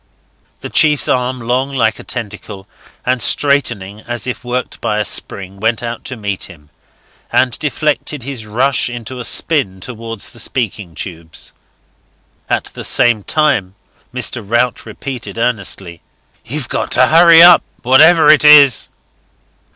The 0.61 0.69
chief's 0.71 1.07
arm, 1.07 1.39
long 1.39 1.75
like 1.75 1.99
a 1.99 2.03
tentacle, 2.03 2.67
and 3.05 3.21
straightening 3.21 3.99
as 4.01 4.25
if 4.25 4.43
worked 4.43 4.81
by 4.81 4.97
a 4.97 5.05
spring, 5.05 5.59
went 5.59 5.83
out 5.83 6.03
to 6.05 6.15
meet 6.15 6.45
him, 6.45 6.71
and 7.31 7.59
deflected 7.59 8.23
his 8.23 8.47
rush 8.47 8.89
into 8.89 9.19
a 9.19 9.23
spin 9.23 9.79
towards 9.79 10.31
the 10.31 10.39
speaking 10.39 10.95
tubes. 10.95 11.53
At 12.49 12.63
the 12.73 12.83
same 12.83 13.23
time 13.23 13.75
Mr. 14.11 14.41
Rout 14.43 14.87
repeated 14.87 15.37
earnestly: 15.37 16.01
"You've 16.43 16.67
got 16.67 16.89
to 16.93 17.05
hurry 17.05 17.43
up, 17.43 17.61
whatever 17.83 18.27
it 18.31 18.43
is." 18.43 18.89